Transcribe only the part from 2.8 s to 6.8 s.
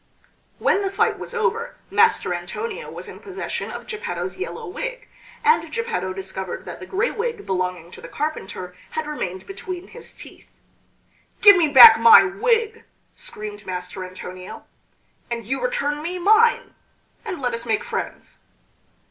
was in possession of Geppetto's yellow wig, and Geppetto discovered that